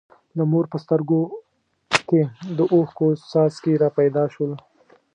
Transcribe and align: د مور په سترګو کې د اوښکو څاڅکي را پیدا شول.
د 0.37 0.39
مور 0.51 0.65
په 0.71 0.77
سترګو 0.83 1.21
کې 2.07 2.21
د 2.57 2.59
اوښکو 2.73 3.07
څاڅکي 3.29 3.73
را 3.83 3.89
پیدا 3.99 4.23
شول. 4.33 4.51